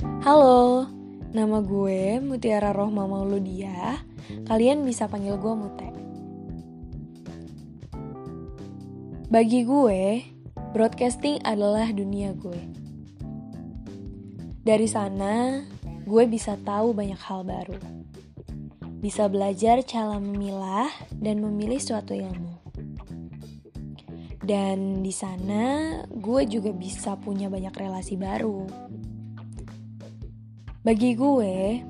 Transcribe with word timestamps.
Halo, 0.00 0.88
nama 1.36 1.60
gue 1.60 2.24
Mutiara 2.24 2.72
Rohma 2.72 3.04
Mauludia. 3.04 4.00
Kalian 4.48 4.80
bisa 4.88 5.04
panggil 5.12 5.36
gue 5.36 5.52
Mute. 5.52 5.88
Bagi 9.28 9.60
gue, 9.68 10.24
broadcasting 10.72 11.44
adalah 11.44 11.92
dunia 11.92 12.32
gue. 12.32 12.60
Dari 14.64 14.88
sana, 14.88 15.68
gue 16.08 16.24
bisa 16.24 16.56
tahu 16.56 16.96
banyak 16.96 17.20
hal 17.20 17.44
baru. 17.44 17.76
Bisa 19.04 19.28
belajar 19.28 19.84
cara 19.84 20.16
memilah 20.16 20.88
dan 21.12 21.44
memilih 21.44 21.76
suatu 21.76 22.16
ilmu. 22.16 22.56
Dan 24.40 25.04
di 25.04 25.12
sana 25.12 25.92
gue 26.08 26.42
juga 26.48 26.72
bisa 26.72 27.20
punya 27.20 27.52
banyak 27.52 27.76
relasi 27.76 28.16
baru. 28.16 28.64
Bagi 30.80 31.12
gue, 31.12 31.84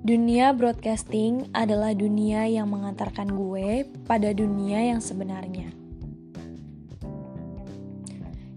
dunia 0.00 0.56
broadcasting 0.56 1.52
adalah 1.52 1.92
dunia 1.92 2.48
yang 2.48 2.72
mengantarkan 2.72 3.28
gue 3.28 3.84
pada 4.08 4.32
dunia 4.32 4.80
yang 4.80 5.04
sebenarnya. 5.04 5.68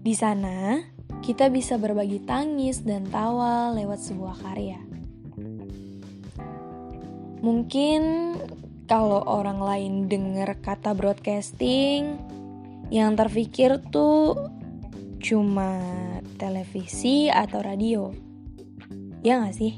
Di 0.00 0.14
sana, 0.16 0.80
kita 1.20 1.52
bisa 1.52 1.76
berbagi 1.76 2.24
tangis 2.24 2.80
dan 2.80 3.12
tawa 3.12 3.76
lewat 3.76 4.00
sebuah 4.08 4.40
karya. 4.40 4.80
Mungkin 7.44 8.00
kalau 8.88 9.20
orang 9.20 9.60
lain 9.60 10.08
dengar 10.08 10.56
kata 10.64 10.96
broadcasting, 10.96 12.16
yang 12.88 13.20
terpikir 13.20 13.84
tuh 13.92 14.48
cuma 15.20 15.76
televisi 16.40 17.28
atau 17.28 17.60
radio. 17.60 18.27
Ya 19.26 19.42
gak 19.42 19.58
sih? 19.58 19.74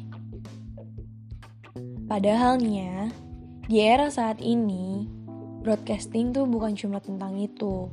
Padahalnya, 2.11 3.15
di 3.71 3.79
era 3.81 4.11
saat 4.11 4.43
ini, 4.43 5.07
broadcasting 5.63 6.35
tuh 6.35 6.45
bukan 6.45 6.75
cuma 6.75 6.99
tentang 6.99 7.39
itu. 7.39 7.87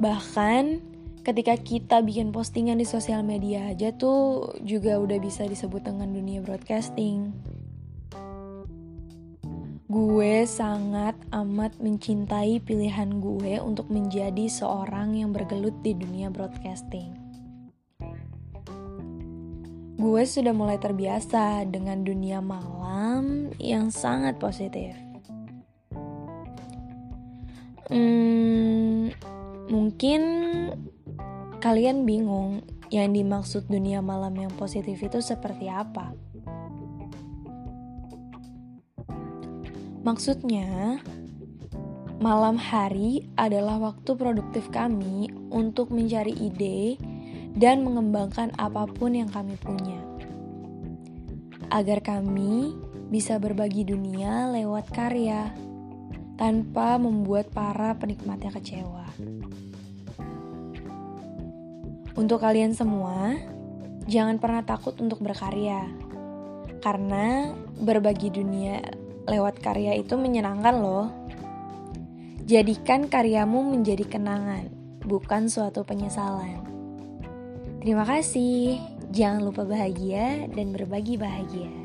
Bahkan, 0.00 0.80
ketika 1.20 1.54
kita 1.60 2.00
bikin 2.00 2.32
postingan 2.32 2.80
di 2.80 2.88
sosial 2.88 3.20
media 3.20 3.68
aja 3.68 3.92
tuh 3.92 4.56
juga 4.64 4.96
udah 4.96 5.20
bisa 5.20 5.44
disebut 5.44 5.84
dengan 5.84 6.10
dunia 6.10 6.40
broadcasting. 6.40 7.36
Gue 9.90 10.48
sangat 10.48 11.20
amat 11.36 11.76
mencintai 11.84 12.64
pilihan 12.64 13.20
gue 13.20 13.60
untuk 13.60 13.92
menjadi 13.92 14.48
seorang 14.48 15.20
yang 15.20 15.36
bergelut 15.36 15.76
di 15.84 15.92
dunia 15.92 16.32
broadcasting. 16.32 17.19
Gue 20.00 20.24
sudah 20.24 20.56
mulai 20.56 20.80
terbiasa 20.80 21.68
dengan 21.68 22.00
dunia 22.00 22.40
malam 22.40 23.52
yang 23.60 23.92
sangat 23.92 24.40
positif. 24.40 24.96
Hmm, 27.92 29.12
mungkin 29.68 30.20
kalian 31.60 32.08
bingung 32.08 32.64
yang 32.88 33.12
dimaksud 33.12 33.68
dunia 33.68 34.00
malam 34.00 34.32
yang 34.40 34.48
positif 34.56 35.04
itu 35.04 35.20
seperti 35.20 35.68
apa? 35.68 36.16
Maksudnya, 40.00 40.96
malam 42.24 42.56
hari 42.56 43.28
adalah 43.36 43.76
waktu 43.76 44.16
produktif 44.16 44.72
kami 44.72 45.28
untuk 45.52 45.92
mencari 45.92 46.32
ide 46.32 46.96
dan 47.54 47.82
mengembangkan 47.82 48.54
apa 48.58 48.86
pun 48.86 49.14
yang 49.14 49.30
kami 49.30 49.58
punya. 49.58 49.98
Agar 51.70 52.02
kami 52.02 52.74
bisa 53.10 53.38
berbagi 53.42 53.82
dunia 53.86 54.50
lewat 54.54 54.90
karya 54.90 55.50
tanpa 56.38 56.96
membuat 56.96 57.50
para 57.50 57.94
penikmatnya 57.98 58.54
kecewa. 58.54 59.06
Untuk 62.16 62.42
kalian 62.42 62.74
semua, 62.74 63.38
jangan 64.08 64.40
pernah 64.40 64.64
takut 64.66 64.96
untuk 64.98 65.22
berkarya. 65.22 65.84
Karena 66.80 67.52
berbagi 67.76 68.32
dunia 68.32 68.80
lewat 69.28 69.60
karya 69.60 69.94
itu 70.00 70.16
menyenangkan 70.16 70.74
loh. 70.80 71.08
Jadikan 72.48 73.06
karyamu 73.06 73.62
menjadi 73.62 74.02
kenangan, 74.08 74.72
bukan 75.06 75.46
suatu 75.46 75.86
penyesalan. 75.86 76.79
Terima 77.80 78.04
kasih. 78.04 78.76
Jangan 79.08 79.40
lupa 79.40 79.64
bahagia 79.64 80.44
dan 80.52 80.76
berbagi 80.76 81.16
bahagia. 81.16 81.79